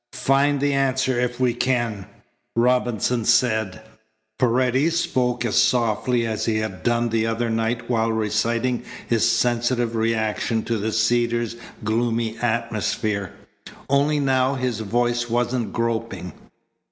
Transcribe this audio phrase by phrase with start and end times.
[0.13, 2.07] "Find the answer if we can,"
[2.55, 3.83] Robinson said.
[4.39, 9.95] Paredes spoke as softly as he had done the other night while reciting his sensitive
[9.95, 13.33] reaction to the Cedars's gloomy atmosphere.
[13.91, 16.33] Only now his voice wasn't groping.